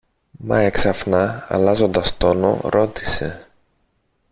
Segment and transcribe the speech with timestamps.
[0.37, 3.47] Μα έξαφνα αλλάζοντας τόνο ρώτησε